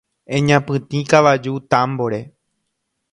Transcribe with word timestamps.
Eñapytĩ 0.35 0.99
kavaju 1.11 1.53
támbore. 1.69 2.19